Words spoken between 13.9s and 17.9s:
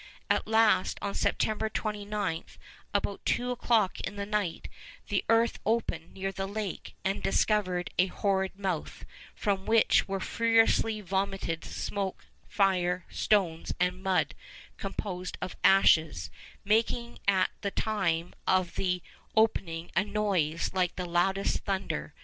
mud composed of ashes, making at the